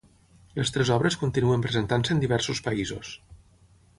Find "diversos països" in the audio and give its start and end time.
2.25-3.15